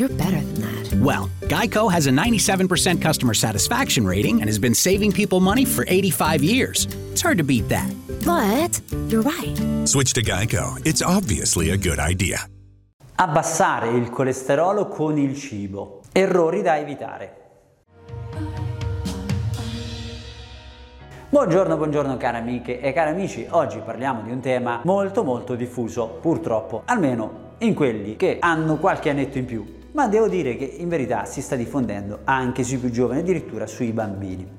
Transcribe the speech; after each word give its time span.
You're 0.00 0.08
better 0.16 0.40
than 0.40 0.62
that. 0.62 0.94
Well, 0.94 1.28
Geico 1.42 1.92
has 1.92 2.06
a 2.06 2.10
97% 2.10 3.02
customer 3.02 3.34
satisfaction 3.34 4.06
rating 4.06 4.40
and 4.40 4.48
has 4.48 4.58
been 4.58 4.74
saving 4.74 5.12
people 5.12 5.40
money 5.40 5.66
for 5.66 5.84
85 5.86 6.42
years. 6.42 6.88
It's 7.12 7.20
hard 7.20 7.36
to 7.36 7.44
beat 7.44 7.68
that. 7.68 7.92
But 8.24 8.80
you're 9.08 9.20
right. 9.20 9.54
Switch 9.86 10.14
to 10.14 10.22
Geico. 10.22 10.80
It's 10.86 11.02
obviously 11.02 11.68
a 11.72 11.76
good 11.76 11.98
idea. 11.98 12.38
Abbassare 13.16 13.90
il 13.90 14.08
colesterolo 14.08 14.88
con 14.88 15.18
il 15.18 15.36
cibo. 15.36 16.00
Errori 16.12 16.62
da 16.62 16.78
evitare. 16.78 17.34
Buongiorno, 21.28 21.76
buongiorno 21.76 22.16
cari 22.16 22.38
amiche 22.38 22.80
e 22.80 22.94
cari 22.94 23.10
amici, 23.10 23.46
oggi 23.50 23.78
parliamo 23.84 24.22
di 24.22 24.30
un 24.32 24.40
tema 24.40 24.80
molto 24.82 25.22
molto 25.22 25.54
diffuso, 25.54 26.18
purtroppo, 26.20 26.82
almeno 26.86 27.48
in 27.58 27.74
quelli 27.74 28.16
che 28.16 28.38
hanno 28.40 28.78
qualche 28.78 29.10
annetto 29.10 29.38
in 29.38 29.44
più, 29.44 29.78
ma 29.92 30.08
devo 30.08 30.28
dire 30.28 30.56
che 30.56 30.64
in 30.64 30.88
verità 30.88 31.24
si 31.24 31.42
sta 31.42 31.56
diffondendo 31.56 32.20
anche 32.24 32.62
sui 32.62 32.78
più 32.78 32.90
giovani, 32.90 33.20
addirittura 33.20 33.66
sui 33.66 33.92
bambini. 33.92 34.58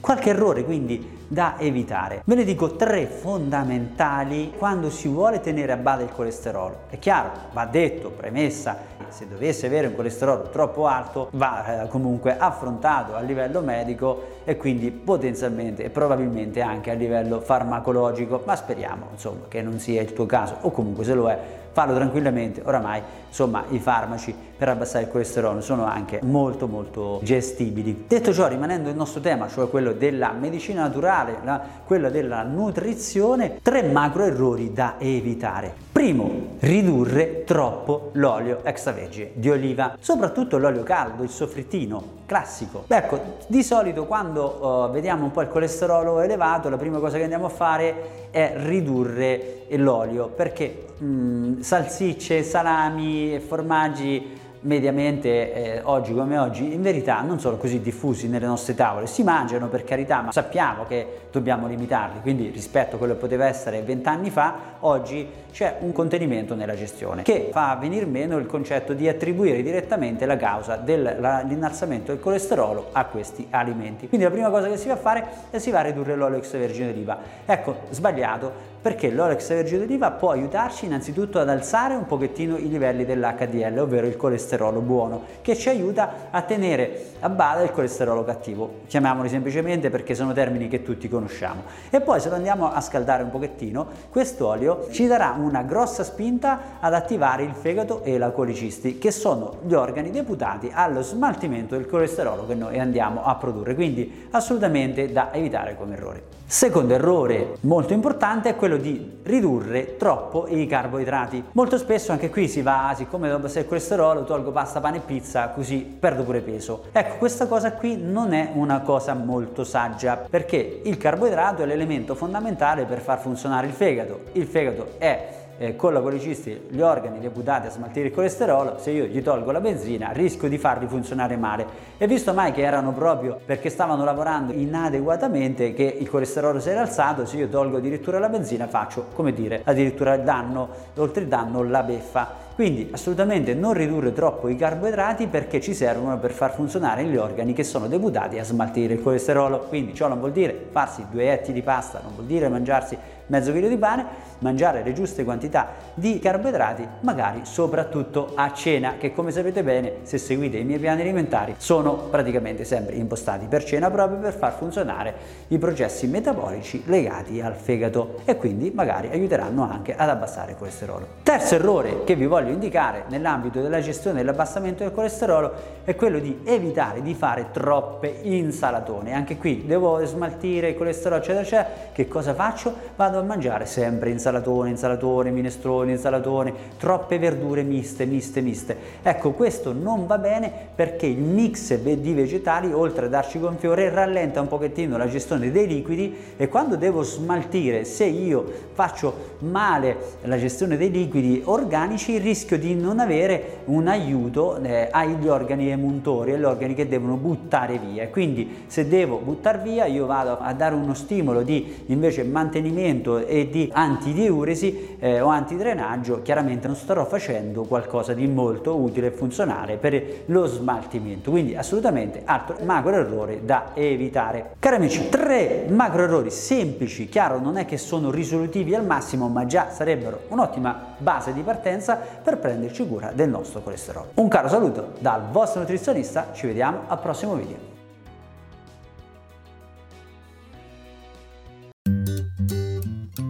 Qualche 0.00 0.30
errore 0.30 0.64
quindi 0.64 1.18
da 1.28 1.56
evitare. 1.58 2.22
Ve 2.24 2.34
ne 2.34 2.44
dico 2.44 2.74
tre 2.74 3.06
fondamentali 3.06 4.52
quando 4.56 4.90
si 4.90 5.08
vuole 5.08 5.40
tenere 5.40 5.72
a 5.72 5.76
bada 5.76 6.02
il 6.02 6.10
colesterolo. 6.10 6.80
È 6.88 6.98
chiaro, 6.98 7.30
va 7.52 7.66
detto, 7.66 8.10
premessa, 8.10 8.76
se 9.08 9.28
dovesse 9.28 9.66
avere 9.66 9.88
un 9.88 9.94
colesterolo 9.94 10.48
troppo 10.50 10.86
alto 10.86 11.28
va 11.32 11.82
eh, 11.82 11.88
comunque 11.88 12.36
affrontato 12.36 13.14
a 13.14 13.20
livello 13.20 13.60
medico 13.60 14.38
e 14.44 14.56
quindi 14.56 14.90
potenzialmente 14.90 15.84
e 15.84 15.90
probabilmente 15.90 16.62
anche 16.62 16.90
a 16.90 16.94
livello 16.94 17.40
farmacologico, 17.40 18.42
ma 18.44 18.56
speriamo 18.56 19.08
insomma 19.12 19.42
che 19.48 19.62
non 19.62 19.78
sia 19.78 20.00
il 20.00 20.12
tuo 20.12 20.26
caso 20.26 20.56
o 20.62 20.70
comunque 20.70 21.04
se 21.04 21.14
lo 21.14 21.28
è 21.28 21.38
fallo 21.72 21.94
tranquillamente, 21.94 22.62
oramai 22.64 23.02
insomma 23.30 23.64
i 23.70 23.78
farmaci 23.78 24.34
per 24.60 24.68
abbassare 24.68 25.04
il 25.04 25.10
colesterolo 25.10 25.60
sono 25.60 25.84
anche 25.84 26.20
molto 26.22 26.66
molto 26.66 27.20
gestibili. 27.22 28.04
Detto 28.06 28.32
ciò, 28.32 28.46
rimanendo 28.46 28.90
il 28.90 28.96
nostro 28.96 29.20
tema, 29.20 29.48
cioè 29.48 29.70
quello 29.70 29.92
della 29.92 30.32
medicina 30.32 30.82
naturale, 30.82 31.38
la, 31.44 31.62
quello 31.84 32.10
della 32.10 32.42
nutrizione, 32.42 33.60
tre 33.62 33.82
macro 33.84 34.24
errori 34.24 34.72
da 34.72 34.96
evitare. 34.98 35.72
Primo, 35.92 36.56
ridurre 36.58 37.44
troppo 37.44 38.10
l'olio 38.12 38.60
extravergine 38.64 39.30
di 39.34 39.48
oliva, 39.48 39.96
soprattutto 39.98 40.58
l'olio 40.58 40.82
caldo, 40.82 41.22
il 41.22 41.30
soffrittino 41.30 42.18
classico. 42.26 42.84
Ecco, 42.86 43.38
di 43.46 43.62
solito 43.62 44.04
quando 44.04 44.86
uh, 44.86 44.90
vediamo 44.92 45.24
un 45.24 45.30
po' 45.30 45.40
il 45.40 45.48
colesterolo 45.48 46.20
elevato, 46.20 46.68
la 46.68 46.76
prima 46.76 46.98
cosa 46.98 47.16
che 47.16 47.22
andiamo 47.22 47.46
a 47.46 47.50
fare 47.50 48.28
è 48.30 48.54
ridurre 48.56 49.62
l'olio 49.70 50.28
perché 50.28 50.86
mm, 51.02 51.59
salsicce, 51.60 52.42
salami 52.42 53.34
e 53.34 53.40
formaggi 53.40 54.38
mediamente 54.62 55.54
eh, 55.54 55.80
oggi 55.84 56.12
come 56.12 56.36
oggi 56.36 56.74
in 56.74 56.82
verità 56.82 57.22
non 57.22 57.40
sono 57.40 57.56
così 57.56 57.80
diffusi 57.80 58.28
nelle 58.28 58.46
nostre 58.46 58.74
tavole, 58.74 59.06
si 59.06 59.22
mangiano 59.22 59.68
per 59.68 59.84
carità, 59.84 60.20
ma 60.20 60.32
sappiamo 60.32 60.84
che 60.86 61.20
dobbiamo 61.30 61.66
limitarli, 61.66 62.20
quindi 62.20 62.48
rispetto 62.48 62.96
a 62.96 62.98
quello 62.98 63.14
che 63.14 63.20
poteva 63.20 63.46
essere 63.46 63.80
vent'anni 63.80 64.30
fa, 64.30 64.76
oggi 64.80 65.26
c'è 65.50 65.76
un 65.80 65.92
contenimento 65.92 66.54
nella 66.54 66.76
gestione 66.76 67.22
che 67.22 67.48
fa 67.50 67.76
venir 67.80 68.06
meno 68.06 68.36
il 68.36 68.46
concetto 68.46 68.92
di 68.92 69.08
attribuire 69.08 69.62
direttamente 69.62 70.26
la 70.26 70.36
causa 70.36 70.76
dell'innalzamento 70.76 72.12
del 72.12 72.20
colesterolo 72.20 72.88
a 72.92 73.06
questi 73.06 73.46
alimenti. 73.50 74.08
Quindi 74.08 74.26
la 74.26 74.32
prima 74.32 74.50
cosa 74.50 74.68
che 74.68 74.76
si 74.76 74.88
va 74.88 74.94
a 74.94 74.98
fare 74.98 75.26
è 75.50 75.58
si 75.58 75.70
va 75.70 75.78
a 75.78 75.82
ridurre 75.82 76.14
l'olio 76.16 76.36
extravergine 76.36 76.92
d'oliva. 76.92 77.18
Ecco, 77.46 77.76
sbagliato 77.90 78.68
perché 78.80 79.10
l'olio 79.10 79.34
extravergine 79.34 79.80
d'oliva 79.80 80.10
può 80.12 80.30
aiutarci 80.30 80.86
innanzitutto 80.86 81.38
ad 81.38 81.48
alzare 81.48 81.94
un 81.94 82.06
pochettino 82.06 82.56
i 82.56 82.68
livelli 82.68 83.04
dell'HDL, 83.04 83.78
ovvero 83.78 84.06
il 84.06 84.16
colesterolo 84.16 84.80
buono, 84.80 85.22
che 85.42 85.54
ci 85.54 85.68
aiuta 85.68 86.28
a 86.30 86.42
tenere 86.42 87.08
a 87.20 87.28
bada 87.28 87.62
il 87.62 87.72
colesterolo 87.72 88.24
cattivo. 88.24 88.80
Chiamiamoli 88.86 89.28
semplicemente 89.28 89.90
perché 89.90 90.14
sono 90.14 90.32
termini 90.32 90.68
che 90.68 90.82
tutti 90.82 91.08
conosciamo. 91.08 91.62
E 91.90 92.00
poi 92.00 92.20
se 92.20 92.30
lo 92.30 92.36
andiamo 92.36 92.72
a 92.72 92.80
scaldare 92.80 93.22
un 93.22 93.30
pochettino, 93.30 93.86
quest'olio 94.10 94.88
ci 94.90 95.06
darà 95.06 95.36
una 95.38 95.62
grossa 95.62 96.02
spinta 96.02 96.78
ad 96.80 96.94
attivare 96.94 97.42
il 97.42 97.52
fegato 97.52 98.02
e 98.02 98.16
la 98.16 98.30
colicisti, 98.30 98.98
che 98.98 99.10
sono 99.10 99.58
gli 99.66 99.74
organi 99.74 100.10
deputati 100.10 100.70
allo 100.72 101.02
smaltimento 101.02 101.76
del 101.76 101.86
colesterolo 101.86 102.46
che 102.46 102.54
noi 102.54 102.78
andiamo 102.78 103.24
a 103.24 103.34
produrre, 103.34 103.74
quindi 103.74 104.28
assolutamente 104.30 105.12
da 105.12 105.32
evitare 105.34 105.76
come 105.76 105.94
errore. 105.94 106.39
Secondo 106.50 106.94
errore 106.94 107.58
molto 107.60 107.92
importante 107.92 108.48
è 108.48 108.56
quello 108.56 108.76
di 108.76 109.20
ridurre 109.22 109.96
troppo 109.96 110.48
i 110.48 110.66
carboidrati. 110.66 111.44
Molto 111.52 111.78
spesso 111.78 112.10
anche 112.10 112.28
qui 112.28 112.48
si 112.48 112.60
va, 112.60 112.92
siccome 112.96 113.28
devo 113.28 113.38
abbassare 113.38 113.60
il 113.60 113.68
colesterolo, 113.68 114.24
tolgo 114.24 114.50
pasta, 114.50 114.80
pane 114.80 114.96
e 114.96 115.02
pizza, 115.06 115.50
così 115.50 115.78
perdo 115.78 116.24
pure 116.24 116.40
peso. 116.40 116.86
Ecco, 116.90 117.18
questa 117.18 117.46
cosa 117.46 117.74
qui 117.74 117.96
non 117.96 118.32
è 118.32 118.50
una 118.54 118.80
cosa 118.80 119.14
molto 119.14 119.62
saggia, 119.62 120.24
perché 120.28 120.80
il 120.82 120.96
carboidrato 120.98 121.62
è 121.62 121.66
l'elemento 121.66 122.16
fondamentale 122.16 122.84
per 122.84 122.98
far 122.98 123.20
funzionare 123.20 123.68
il 123.68 123.72
fegato. 123.72 124.22
Il 124.32 124.46
fegato 124.46 124.94
è 124.98 125.39
eh, 125.60 125.76
con 125.76 125.92
la 125.92 126.00
colicisti 126.00 126.68
gli 126.70 126.80
organi 126.80 127.20
deputati 127.20 127.66
a 127.66 127.70
smaltire 127.70 128.06
il 128.06 128.14
colesterolo, 128.14 128.78
se 128.78 128.92
io 128.92 129.04
gli 129.04 129.22
tolgo 129.22 129.50
la 129.50 129.60
benzina 129.60 130.10
rischio 130.10 130.48
di 130.48 130.56
farli 130.56 130.86
funzionare 130.86 131.36
male. 131.36 131.66
E 131.98 132.06
visto 132.06 132.32
mai 132.32 132.52
che 132.52 132.62
erano 132.62 132.92
proprio 132.92 133.38
perché 133.44 133.68
stavano 133.68 134.02
lavorando 134.02 134.54
inadeguatamente 134.54 135.74
che 135.74 135.82
il 135.82 136.08
colesterolo 136.08 136.60
si 136.60 136.70
era 136.70 136.80
alzato, 136.80 137.26
se 137.26 137.36
io 137.36 137.48
tolgo 137.48 137.76
addirittura 137.76 138.18
la 138.18 138.30
benzina 138.30 138.68
faccio, 138.68 139.08
come 139.12 139.34
dire, 139.34 139.60
addirittura 139.62 140.14
il 140.14 140.22
danno, 140.22 140.66
oltre 140.96 141.22
il 141.22 141.28
danno 141.28 141.62
la 141.62 141.82
beffa. 141.82 142.48
Quindi 142.54 142.88
assolutamente 142.92 143.54
non 143.54 143.72
ridurre 143.72 144.12
troppo 144.12 144.48
i 144.48 144.56
carboidrati 144.56 145.26
perché 145.28 145.60
ci 145.60 145.72
servono 145.72 146.18
per 146.18 146.30
far 146.30 146.52
funzionare 146.52 147.04
gli 147.04 147.16
organi 147.16 147.52
che 147.54 147.64
sono 147.64 147.86
deputati 147.86 148.38
a 148.38 148.44
smaltire 148.44 148.94
il 148.94 149.02
colesterolo. 149.02 149.60
Quindi 149.60 149.94
ciò 149.94 150.08
non 150.08 150.18
vuol 150.18 150.32
dire 150.32 150.68
farsi 150.70 151.04
due 151.10 151.32
etti 151.32 151.52
di 151.52 151.62
pasta, 151.62 152.00
non 152.02 152.14
vuol 152.14 152.26
dire 152.26 152.48
mangiarsi 152.48 152.98
mezzo 153.30 153.52
chilo 153.52 153.68
di 153.68 153.76
pane, 153.76 154.04
mangiare 154.40 154.82
le 154.82 154.92
giuste 154.92 155.24
quantità 155.24 155.68
di 155.94 156.18
carboidrati, 156.18 156.86
magari 157.00 157.40
soprattutto 157.44 158.32
a 158.34 158.52
cena, 158.52 158.94
che 158.98 159.12
come 159.12 159.30
sapete 159.30 159.62
bene, 159.62 159.98
se 160.02 160.18
seguite 160.18 160.58
i 160.58 160.64
miei 160.64 160.78
piani 160.78 161.02
alimentari, 161.02 161.54
sono 161.56 161.94
praticamente 161.94 162.64
sempre 162.64 162.96
impostati 162.96 163.46
per 163.46 163.64
cena 163.64 163.90
proprio 163.90 164.18
per 164.18 164.34
far 164.34 164.52
funzionare 164.52 165.14
i 165.48 165.58
processi 165.58 166.06
metabolici 166.08 166.82
legati 166.86 167.40
al 167.40 167.54
fegato 167.54 168.20
e 168.24 168.36
quindi 168.36 168.72
magari 168.74 169.08
aiuteranno 169.12 169.62
anche 169.62 169.94
ad 169.94 170.08
abbassare 170.08 170.52
il 170.52 170.58
colesterolo. 170.58 171.06
Terzo 171.22 171.54
errore 171.54 172.02
che 172.04 172.16
vi 172.16 172.26
voglio 172.26 172.50
indicare 172.50 173.04
nell'ambito 173.08 173.60
della 173.60 173.80
gestione 173.80 174.18
dell'abbassamento 174.18 174.82
del 174.82 174.92
colesterolo 174.92 175.52
è 175.84 175.94
quello 175.94 176.18
di 176.18 176.40
evitare 176.44 177.00
di 177.02 177.14
fare 177.14 177.46
troppe 177.52 178.18
insalatone. 178.22 179.14
Anche 179.14 179.36
qui 179.36 179.64
devo 179.66 180.04
smaltire 180.04 180.70
il 180.70 180.76
colesterolo 180.76 181.20
eccetera 181.20 181.42
eccetera, 181.42 181.68
che 181.92 182.08
cosa 182.08 182.34
faccio? 182.34 182.74
Vado 182.96 183.19
a 183.20 183.24
mangiare 183.24 183.66
sempre 183.66 184.10
insalatone, 184.10 184.70
insalatone, 184.70 185.30
minestrone, 185.30 185.92
insalatone, 185.92 186.52
troppe 186.78 187.18
verdure 187.18 187.62
miste, 187.62 188.04
miste, 188.04 188.40
miste. 188.40 188.76
Ecco, 189.02 189.32
questo 189.32 189.72
non 189.72 190.06
va 190.06 190.18
bene 190.18 190.52
perché 190.74 191.06
il 191.06 191.18
mix 191.18 191.74
di 191.76 192.12
vegetali, 192.12 192.72
oltre 192.72 193.06
a 193.06 193.08
darci 193.08 193.38
gonfiore, 193.38 193.90
rallenta 193.90 194.40
un 194.40 194.48
pochettino 194.48 194.96
la 194.96 195.08
gestione 195.08 195.50
dei 195.50 195.66
liquidi 195.66 196.16
e 196.36 196.48
quando 196.48 196.76
devo 196.76 197.02
smaltire, 197.02 197.84
se 197.84 198.04
io 198.04 198.44
faccio 198.72 199.36
male 199.40 199.96
la 200.22 200.38
gestione 200.38 200.76
dei 200.76 200.90
liquidi 200.90 201.42
organici, 201.44 202.18
rischio 202.18 202.58
di 202.58 202.74
non 202.74 202.98
avere 202.98 203.58
un 203.66 203.86
aiuto 203.88 204.56
eh, 204.56 204.88
agli 204.90 205.28
organi 205.28 205.68
emuntori, 205.68 206.32
agli 206.32 206.44
organi 206.44 206.74
che 206.74 206.88
devono 206.88 207.16
buttare 207.16 207.78
via. 207.78 208.08
Quindi 208.08 208.64
se 208.66 208.88
devo 208.88 209.18
buttare 209.18 209.60
via, 209.62 209.86
io 209.86 210.06
vado 210.06 210.38
a 210.38 210.52
dare 210.52 210.74
uno 210.74 210.94
stimolo 210.94 211.42
di 211.42 211.84
invece 211.86 212.24
mantenimento 212.24 213.09
smaltimento 213.10 213.26
e 213.26 213.48
di 213.50 213.70
antidiuresi 213.72 214.96
eh, 215.00 215.20
o 215.20 215.28
antidrenaggio, 215.28 216.22
chiaramente 216.22 216.66
non 216.66 216.76
starò 216.76 217.04
facendo 217.04 217.62
qualcosa 217.64 218.12
di 218.12 218.26
molto 218.26 218.76
utile 218.76 219.08
e 219.08 219.10
funzionale 219.10 219.76
per 219.76 220.22
lo 220.26 220.46
smaltimento. 220.46 221.30
Quindi 221.30 221.56
assolutamente 221.56 222.22
altro 222.24 222.56
macro 222.62 222.92
errore 222.92 223.44
da 223.44 223.70
evitare. 223.74 224.54
Cari 224.58 224.76
amici, 224.76 225.08
tre 225.08 225.66
macro 225.68 226.02
errori 226.02 226.30
semplici, 226.30 227.08
chiaro, 227.08 227.40
non 227.40 227.56
è 227.56 227.64
che 227.64 227.78
sono 227.78 228.10
risolutivi 228.10 228.74
al 228.74 228.84
massimo, 228.84 229.28
ma 229.28 229.46
già 229.46 229.70
sarebbero 229.70 230.20
un'ottima 230.28 230.94
base 230.98 231.32
di 231.32 231.40
partenza 231.40 231.96
per 231.96 232.38
prenderci 232.38 232.86
cura 232.86 233.12
del 233.14 233.28
nostro 233.28 233.60
colesterolo. 233.60 234.10
Un 234.14 234.28
caro 234.28 234.48
saluto 234.48 234.92
dal 234.98 235.22
vostro 235.30 235.60
nutrizionista, 235.60 236.28
ci 236.32 236.46
vediamo 236.46 236.82
al 236.86 237.00
prossimo 237.00 237.34
video. 237.34 237.69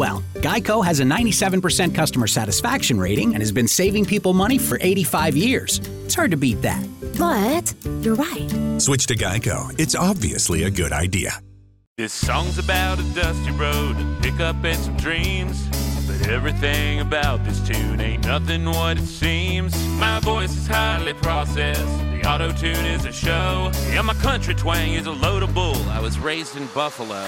Well, 0.00 0.24
Geico 0.36 0.82
has 0.82 1.00
a 1.00 1.02
97% 1.02 1.94
customer 1.94 2.26
satisfaction 2.26 2.98
rating 2.98 3.34
and 3.34 3.42
has 3.42 3.52
been 3.52 3.68
saving 3.68 4.06
people 4.06 4.32
money 4.32 4.56
for 4.56 4.78
85 4.80 5.36
years. 5.36 5.78
It's 6.06 6.14
hard 6.14 6.30
to 6.30 6.38
beat 6.38 6.62
that. 6.62 6.82
But 7.18 7.74
you're 8.02 8.14
right. 8.14 8.80
Switch 8.80 9.06
to 9.08 9.14
Geico. 9.14 9.78
It's 9.78 9.94
obviously 9.94 10.62
a 10.62 10.70
good 10.70 10.92
idea. 10.94 11.32
This 11.98 12.14
song's 12.14 12.56
about 12.56 12.98
a 12.98 13.02
dusty 13.14 13.50
road, 13.50 13.94
a 13.98 14.18
pickup 14.22 14.64
and 14.64 14.78
some 14.78 14.96
dreams. 14.96 15.68
But 16.06 16.28
everything 16.28 17.00
about 17.00 17.44
this 17.44 17.60
tune 17.68 18.00
ain't 18.00 18.24
nothing 18.24 18.64
what 18.64 18.96
it 18.96 19.04
seems. 19.04 19.76
My 19.98 20.18
voice 20.20 20.56
is 20.56 20.66
highly 20.66 21.12
processed, 21.12 21.98
the 21.98 22.26
auto 22.26 22.52
tune 22.52 22.86
is 22.86 23.04
a 23.04 23.12
show. 23.12 23.70
Yeah, 23.90 24.00
my 24.00 24.14
country 24.14 24.54
twang 24.54 24.94
is 24.94 25.04
a 25.04 25.12
load 25.12 25.42
of 25.42 25.52
bull. 25.52 25.76
I 25.90 26.00
was 26.00 26.18
raised 26.18 26.56
in 26.56 26.66
Buffalo. 26.68 27.22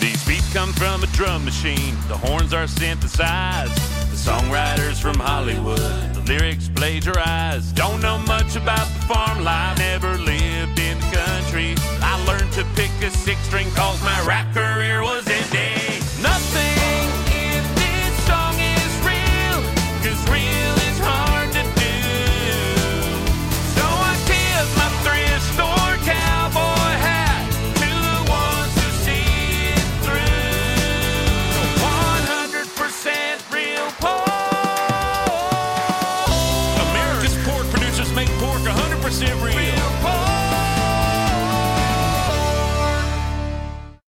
These 0.00 0.26
beats 0.26 0.52
come 0.52 0.72
from 0.72 1.02
a 1.02 1.06
drum 1.08 1.44
machine, 1.44 1.96
the 2.08 2.16
horns 2.16 2.52
are 2.52 2.66
synthesized. 2.66 3.74
The 4.10 4.16
songwriters 4.30 5.00
from 5.00 5.18
Hollywood, 5.18 6.14
the 6.14 6.22
lyrics 6.26 6.68
plagiarized. 6.68 7.74
Don't 7.74 8.00
know 8.00 8.18
much 8.18 8.56
about 8.56 8.86
the 8.88 9.06
farm 9.06 9.42
life, 9.42 9.78
never 9.78 10.16
lived 10.18 10.78
in 10.78 10.98
the 11.00 11.10
country. 11.12 11.74
I 12.00 12.22
learned 12.26 12.52
to 12.52 12.64
pick 12.74 12.90
a 13.02 13.10
six 13.10 13.40
string 13.40 13.70
cause 13.72 14.02
my 14.02 14.20
rap 14.26 14.54
career 14.54 15.02
was 15.02 15.23